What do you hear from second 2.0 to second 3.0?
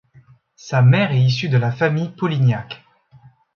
Polignac.